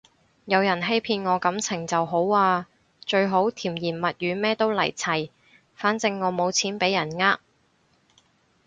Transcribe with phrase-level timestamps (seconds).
[0.45, 2.67] 有人欺騙我感情就好啊，
[3.01, 5.29] 最好甜言蜜語乜都嚟齊，
[5.75, 7.39] 反正我冇錢畀人呃